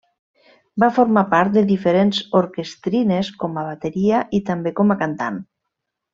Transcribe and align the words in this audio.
Va 0.83 0.87
formar 0.93 1.23
part 1.33 1.53
de 1.57 1.63
diferents 1.71 2.21
orquestrines 2.39 3.29
com 3.45 3.61
a 3.63 3.67
bateria 3.69 4.23
i 4.39 4.41
també 4.49 4.75
com 4.81 4.97
a 4.97 4.99
cantant. 5.05 5.39